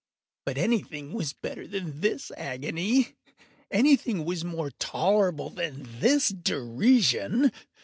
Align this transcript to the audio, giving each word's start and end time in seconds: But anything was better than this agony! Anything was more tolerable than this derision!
But 0.45 0.57
anything 0.57 1.13
was 1.13 1.31
better 1.31 1.67
than 1.67 1.99
this 1.99 2.31
agony! 2.35 3.09
Anything 3.69 4.25
was 4.25 4.43
more 4.43 4.71
tolerable 4.71 5.51
than 5.51 5.87
this 5.99 6.29
derision! 6.29 7.51